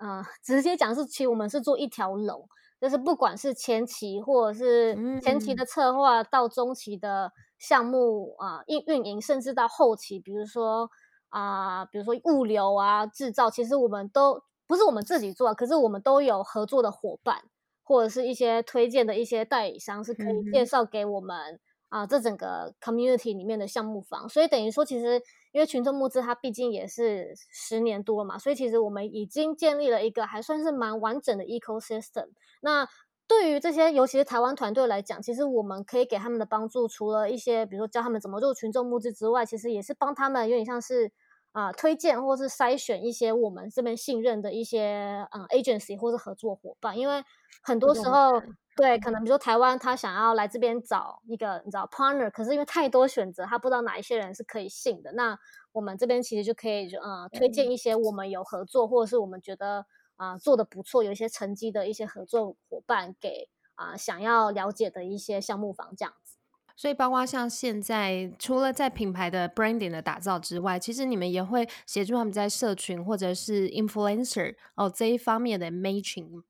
[0.00, 2.48] 嗯、呃，直接讲是，其实我们是做一条龙，
[2.80, 10.90] 就是不管是前期或者是前期的策划，到中期的项目啊运运营，甚至到后期，比如说
[11.28, 17.44] 啊、呃，比如说物流啊、制造，其实我们都不是我们自己做，可是我们都有合作的伙伴。
[17.84, 32.30] 或者是一些推荐的一些代理商是可以介绍给我们、啊，这整个 community 里面的项目方，所以等于说，其实因为群众募资它毕竟也是十年多了嘛，所以其实我们已经建立了一个还算是蛮完整的 ecosystem。
[32.62, 32.88] 那
[33.26, 41.10] 对于这些，尤其是台湾团队来讲，其实我们可以给他们的帮助，除了一些比如说教他们怎么做群众募资之外，其实也是帮他们有点像是
[41.54, 47.24] 啊、呃、推荐或是筛选一些我们这边信任的一些嗯、呃、agency 或是合作伙伴，因为
[47.62, 48.42] 很多时候。
[48.76, 55.12] 对，可能比如说台湾，他想要来这边找一个你知道 partner，可是因为太多选择，他不知道哪一些人是可以信的。
[55.12, 55.38] 那
[55.70, 59.86] 我们这边其实就可以呃推荐一些我们有合作，或者是我们觉得
[60.16, 66.36] 啊、呃、做的不错、有一些成绩的一些合作伙伴给啊、呃、想要了解的一些项目方这样子。
[66.76, 76.42] 所以包括像现在，除了在品牌的 branding 的打造之外，其实你们也会协助他们在社群或者是 influencer 哦这一方面的 matching。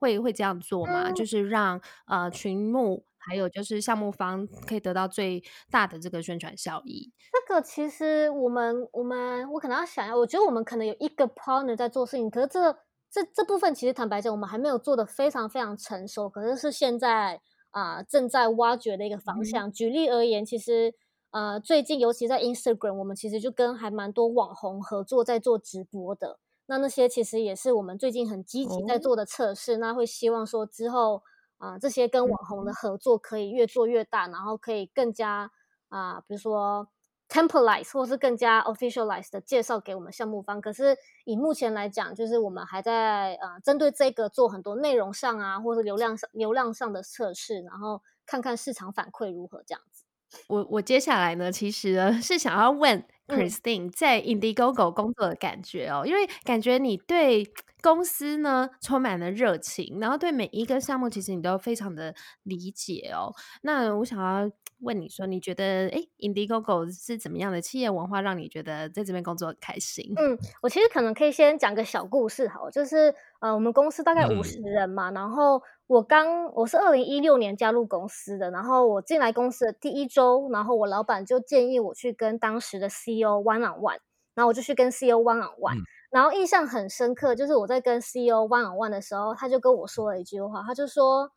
[0.00, 1.08] 会会这样做吗？
[1.08, 7.12] 嗯、就是让呃群目还有就是项目方可以得到最大的这个宣传效益。
[7.32, 12.72] 这个其实我们我们我可能要想要，我觉得我们可能有一个 partner 在做事情，可是这
[13.10, 19.68] 这这部分其实坦白讲，我们还没有做的非常非常成熟，可是是现在啊、呃、正在挖掘的一个方向。
[19.68, 20.94] 嗯、举例而言，其实
[21.30, 26.38] 呃最近尤其在 Instagram，我们其实就跟还蛮多网红合作在做直播的。
[26.66, 31.22] 那那些其实也是我们最近很积极在做的测试，哦、那会希望说之后
[31.56, 35.50] 啊、呃，这些跟网红的合作可以越做越大，嗯、然后可以更加
[35.88, 36.88] 啊、呃，比如说
[37.28, 40.60] templarize 或是更加 officialize 的介绍给我们项目方。
[40.60, 50.04] 可是以目前来讲，就是我们还在呃针对这个做很多内容上啊，或是流量上流量上的测试，然后看看市场反馈如何这样子。
[50.48, 53.04] 我我接下来呢，其实是想要问。
[53.28, 57.46] Christine 在 Indiegogo 工作的感觉哦，因为感觉你对
[57.82, 63.32] 公司呢充满了热情，然后对每一个项目其实你都非常的理解哦。
[63.62, 70.12] 那我想要问你说，你觉得诶 Indiegogo 是怎么样的企业文化，让你觉得在这边工作很开心？
[70.16, 75.62] 嗯，我其实可能可以先讲个小故事好，就是呃，我们公司大概五十人嘛，嗯、然后。
[75.88, 83.98] 我刚我是二零一六年加入公司的，然后我进来公司的第一周，然后我老板就建议我去跟当时的 CEO one on one，
[84.34, 85.78] 然后我就去跟 CEO one on one，
[86.10, 91.30] 然后印象很深刻，就是我在跟 CEO one on one 的时候，他就跟我说了一句话，他就说，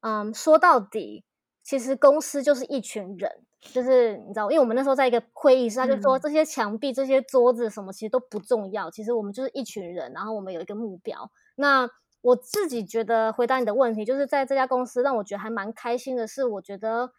[0.00, 1.24] 嗯，说到底，
[1.62, 11.88] 其实公司就是一群人，就是你知道，因为我们那时候在一个会议室，他就说这些墙壁、这些桌子什么其实都不重要，其实我们就是一群人，然后我们有一个目标，那。
[12.24, 17.10] 我自己觉得回答你的问题，就是在这家公司让我觉得还蛮开心的是，我觉得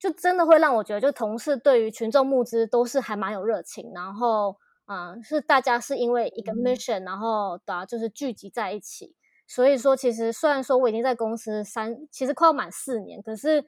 [0.00, 9.14] 就真的会让我觉得，就同事对于群众募资都是还蛮有热情，然后啊、呃，是大家是因为一个 mission，然后的啊，就是聚集在一起。
[9.46, 13.64] 所以说，其实虽然说我已经在公司三，其实快要满四年，可是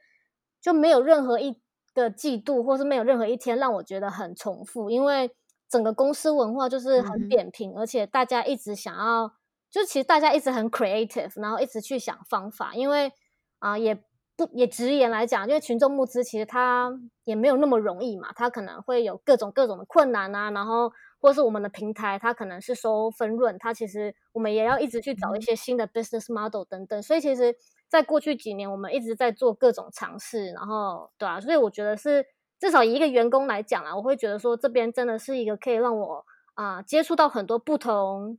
[0.60, 1.60] 就没有任何一
[1.94, 5.30] 个季度，或是没有任何一天让我觉得很重复，因为
[5.68, 9.34] 整个公司文化就是很扁平，而且大家一直想要。
[9.70, 13.10] 就其实大家一直很 creative，然后一直去想方法，因为
[13.58, 14.02] 啊、呃、也不
[14.52, 16.92] 也直言来讲，因为群众募资其实它
[17.24, 27.54] 也没有那么容易嘛，它可能会有各种各种的困难啊，然后或是我们的平台它可能是收分润，它其实我们也要一直去找一些新的 business model 等等，所以其实
[27.88, 32.24] 在过去几年我们一直在做各种尝试，然后对啊，所以我觉得是
[32.58, 36.24] 至少以一个员工来讲啊，我会觉得说这边真的是一个可以让我
[36.54, 38.38] 啊、呃、接触到很多不同。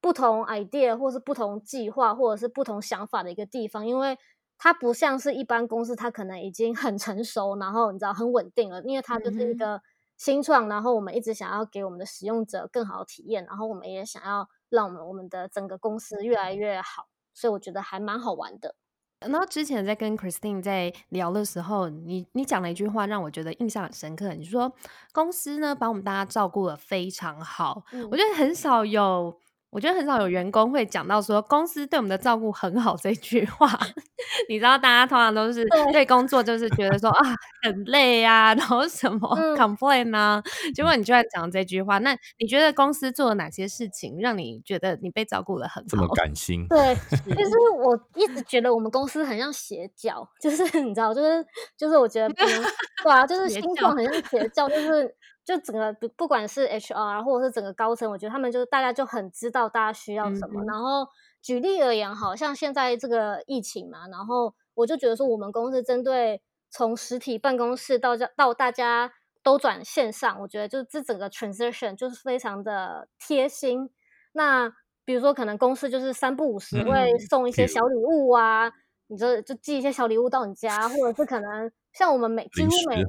[0.00, 4.18] 不同 idea 或是不同计划或者是不同想法的一个地方，因为
[4.56, 9.82] 它不像是一般公司，它可能已经很成熟，然后你知道很稳定了，因为它就是一个
[10.16, 18.76] 新创，然后我们一直想要给我们的使用者更好的体验，然后我们也想要让我们我们的整个公司越来越好，所以我觉得还蛮好玩的。
[19.20, 24.72] 然后之前在跟 Christine 在聊的时候，你你讲了一句话让我觉得印象很深刻，你说
[25.12, 29.38] 公司呢把我们大家照顾的非常好，嗯、我觉得很少有。
[29.74, 33.68] 我觉得很少有员工会讲到说公司对我们的照顾很好这句话，
[34.48, 39.18] 你知道，大家通常都是对工作就是觉得说啊很累啊，然后什么
[39.56, 45.88] complain 啊，嗯、结果你居然讲这句话，那你觉得公司做了哪些事情让你觉得你被照顾的很好？
[45.88, 46.68] 这么感性？
[46.68, 47.50] 对，其实
[47.82, 51.44] 我一直觉得我们公司很像邪教，就是 你知道，就是
[51.76, 52.28] 就是我觉得
[53.02, 55.12] 对啊，就是心脏很像邪教，就是。
[55.44, 60.62] 就整个不不管是 HR 或者是整个高层，我觉得他们就是大家就很知道大家需要什么。
[60.62, 61.06] 嗯嗯，然后
[61.42, 73.90] 举例而言，好像现在这个疫情嘛，然后我就觉得说，我们公司针对从实体办公室到到大家都转线上，我觉得就是这整个 transition 就是非常的贴心。
[74.32, 74.72] 那
[75.04, 78.72] 比如说，可能公司就是三不五时会送一些小礼物啊，嗯、
[79.08, 83.04] 你就就寄一些小礼物到你家，或者是可能像我们每几乎每。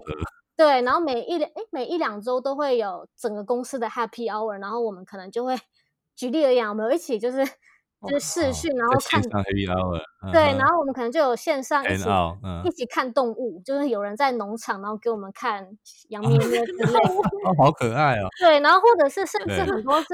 [0.58, 5.56] 对，然后每一两诶每一两周都会有整个公司的 Happy Hour，然后我们可能就会
[6.16, 10.02] 举例而言，我们一起就是就是视讯，然后看 happy hour，
[10.32, 12.04] 对，然后我们可能就有线上一起
[12.66, 15.68] 一起看动物，就是有人在农场，然后给我们看
[16.10, 18.28] 羊咩咩之类的，哦，好可爱哦。
[18.40, 20.08] 对，然后或者是甚至很多是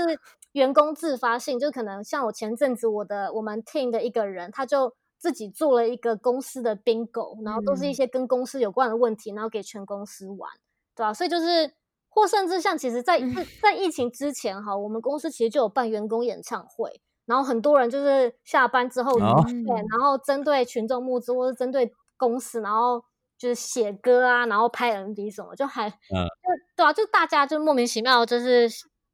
[0.53, 10.49] 员工自发性，就可能像我前阵子我的我们 team 的一个人，他就自己做了一个公司的 bingo，然后都是一些跟公司有关的问题，然后给全公司玩，
[10.95, 11.13] 对吧、啊？
[11.13, 11.71] 所以就是，
[12.09, 13.21] 或甚至像其实在，
[13.61, 16.99] 在、疫情之前哈，我们公司其实就有办员工演唱会。
[17.27, 22.99] 然后很多人就是下班之后，哦、对，然后针对群众募资或者针对公司，然后
[23.37, 28.67] 就是写歌啊，然后拍 MV 什么，就还，嗯，就对啊，就大家就莫名其妙，就是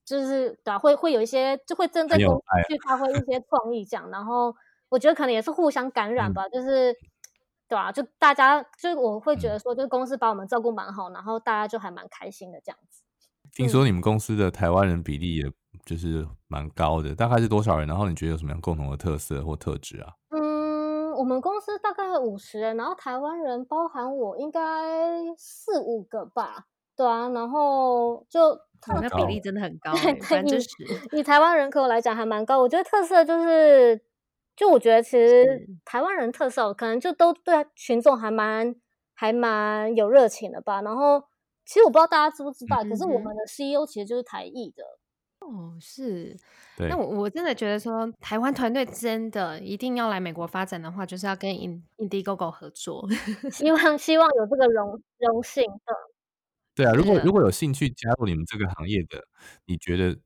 [0.05, 4.55] 就是对啊，会会有一些就会针对公司去发挥一些创意这样，然后
[4.89, 6.95] 我觉得可能也是互相感染吧，嗯、就是
[7.67, 13.03] 对啊，就大家就我会觉得说，就是公司把我们照顾蛮好，然后大家就还蛮开心的这样子。
[13.53, 15.51] 听说你们公司的台湾人比例也
[15.85, 17.87] 就是蛮高的，大概是多少人？
[17.87, 20.13] 然后你觉得有什么样共同的特色或特质啊？
[20.29, 24.61] 嗯，我们公司大概五十人，然后台湾人包含我应该
[25.37, 26.65] 四五个吧，
[26.95, 28.57] 对啊，然后就
[29.01, 30.69] 那比例真的很 高，欸，百分之十。
[31.13, 33.99] 以台湾人口来讲还蛮高，我觉得特色就是，
[34.57, 38.75] 就我觉得其实台湾人特色可能就都对群众还蛮
[39.13, 41.23] 还蛮有热情的吧，然后。
[41.69, 44.85] 其实我不知道大家知不知道，嗯、可是我们的 CEO 其实就是台艺的。
[45.41, 46.33] 哦，是。
[46.77, 53.05] 那我我真的觉得说，台湾团队真的一定要来美国发展的话，就是要跟 Indiegogo 合作。
[53.51, 55.93] 希望希望有这个荣荣幸的。
[56.73, 59.21] 对啊，如果如果有兴趣加入你们这个行业的，
[59.65, 60.17] 你觉得？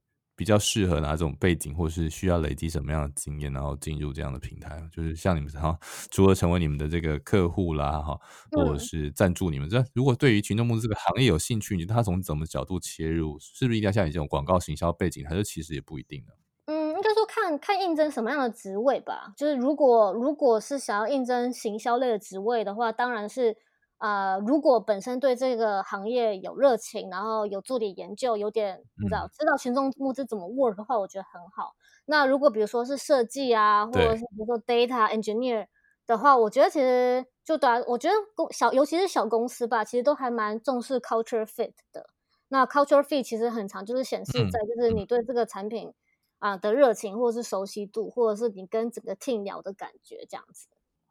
[0.42, 5.78] 比较适合哪种背景，或是需要累积什么样的经验，然后进入这样的平台，就是像你们哈，
[6.10, 8.20] 除了成为你们的这个客户啦，哈，
[8.50, 9.70] 或者是赞助你们。
[9.70, 16.34] 这、嗯、如果对于群众募资这个行业有兴趣，你觉得他从怎么角度切入，是不是一定要像你这种广告行销背景，还是其实也不一定呢？
[16.66, 19.32] 嗯，应该说看看应征什么样的职位吧。
[19.38, 23.56] 就是如果如果是想要应征行销类的职位的话，当然是。
[24.02, 31.76] 呃，如果本身对这个行业有热情，然后有做点研究，有点你知道知道群众募资怎么 work 的话，我觉得很好。
[32.06, 35.68] 那如果比如说是设计啊，或者是比如说 data engineer
[36.08, 42.10] 的话，我觉得其实就对啊，我觉得公小尤其是小公司吧，其实都还蛮重视 culture fit 的。
[42.48, 45.94] 那 culture fit 其实很长就是显示在就是你对这个产品
[46.40, 50.68] 啊的热情，或者是熟悉度，或者是你跟整个 team 聊的感觉这样子。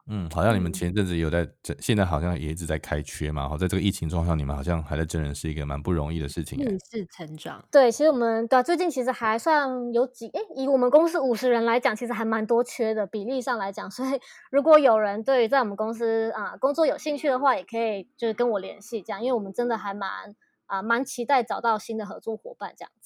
[0.07, 1.47] 嗯，好像你们前阵子有在，
[1.79, 3.47] 现在好像也一直在开缺嘛。
[3.47, 6.59] 好，在这个疫情状况下，你们好像还在真人，是一个蛮不容易的事情。
[6.59, 13.89] 逆势成长，对，其实我们对最近其实还算有几，诶，以我们公司五十人来讲，其实还蛮多缺的，比例上来讲。
[13.89, 14.19] 所以
[14.51, 20.35] 如果有人对在我们公司啊工作有兴趣的话，也可以就是跟我联系这样，因为我们真的还蛮
[20.65, 23.00] 啊蛮期待找到新的合作伙伴这样子。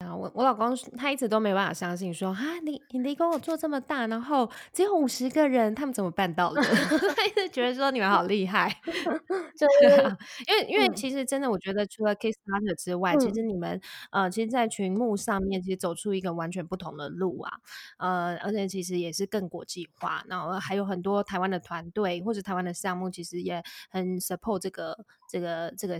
[0.00, 6.60] 啊，我我老公他一直都没办法相信说，说啊，你你离跟我做这么大，然后只有五十个人，他们怎么办到的？
[7.16, 8.68] 他一直觉得说你们好厉害
[9.56, 10.16] 就是
[10.48, 13.80] 因为因为其实真的，我觉得除了 Kickstarter 之外，嗯、其实你们
[14.10, 17.52] 呃，其实，在群幕上面，其实走出一个完全不同的路啊，
[17.98, 24.94] 呃，而且其实也是更国际化，然后还有很多台湾的团队或者台湾的项目，其实也很 support 这个
[25.30, 25.96] 这个这个。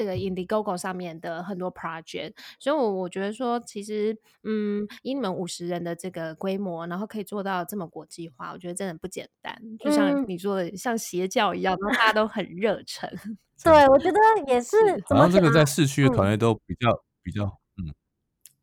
[0.00, 9.54] 这个 Indiegogo 上面的很多 project，所以我我觉得说，其实，嗯，以你们五十人的这个规模，然后可以做到这么国际化，我觉得真的不简单。
[9.78, 13.10] 就像你说的，嗯、像邪教一样，然后大家都很热忱。
[13.62, 14.74] 对，我觉得也是。
[15.10, 17.44] 然后这个在市区的团队都比较、嗯、比较，
[17.76, 17.92] 嗯。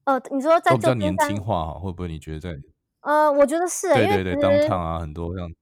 [0.05, 2.59] 呃，你说在都比较年轻化哈，会不会你觉得在？
[3.01, 5.53] 呃，我觉得是，对对对，Downtown 啊，很多这样。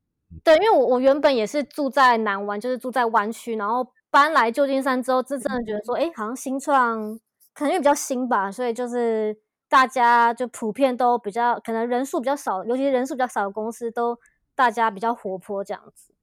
[0.42, 3.86] 对，因为我我原本也是住在南湾，就是住在湾区，然后。
[4.10, 7.20] 搬来旧金山之后，就真的觉得说，哎，好像新创
[7.54, 9.38] 可能也比较新吧，所以就是
[9.70, 14.18] 大家就普遍都比较，可能人数比较少，尤其是人数比较少的公司，都
[14.56, 16.15] 大家比较活泼这样子。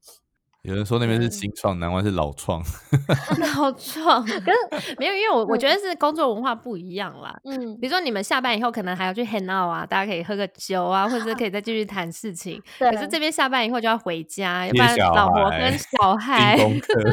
[0.63, 2.63] 有人说那边是新创，南湾是老创。
[3.57, 7.37] 老创，可是没有，因为我我觉得是工作文化不一样啦。
[7.43, 12.63] 嗯，比如说你们下班以后可能还要去 hang out 啊，大家可以喝个酒啊，或者是可以再继续谈事情。
[12.79, 12.89] 对。
[12.93, 16.57] 可是这边下班以后就要回家，要不然老婆跟小孩。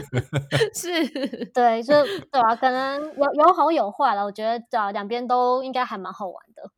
[0.76, 1.08] 是。
[1.52, 4.24] 对，就对啊，可能有有好有坏了。
[4.24, 6.70] 我觉得对啊，两边都应该还蛮好玩的。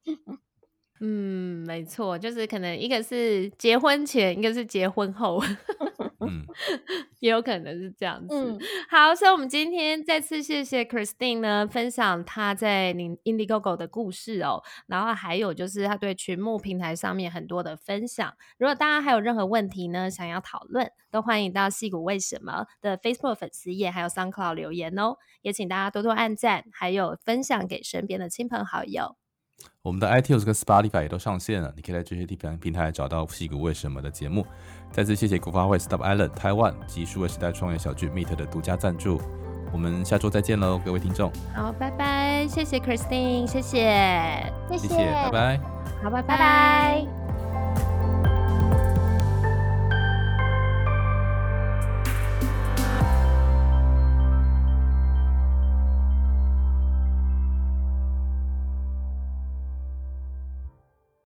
[1.04, 5.44] 嗯，没错，就是可能一个是结婚前，一个是结婚后。
[6.30, 6.46] 嗯，
[7.20, 8.36] 也有可能是这样子。
[8.36, 8.60] 嗯、
[8.90, 14.62] 好，所以我们今天再次谢谢 Christine 呢，分享她在 Indiegogo 的故事哦。
[14.88, 18.34] 然后还有就是她对群募平台上面很多的分享。
[18.58, 25.16] 如果大家还有任何问题呢，想要讨论，都欢迎到矽谷为什么的 Facebook 粉丝页还有 SoundCloud 留言哦。
[25.42, 29.18] 也请大家多多按赞，还有分享给身边的亲朋好友。
[29.84, 34.46] 我们的 iTunes 跟 Spotify 也都上线了，你可以在这些地方平台找到矽谷为什么的节目。
[34.92, 39.22] 再次谢谢古发会 Stop Island 台湾及数位时代创业小聚 Meet 的独家赞助。
[39.72, 41.32] 我们下周再见喽，各位听众。
[41.56, 45.58] 好，拜拜，谢谢 Christine，谢谢，谢谢，拜拜。
[46.04, 46.28] 好，拜拜。
[46.28, 47.31] 拜拜。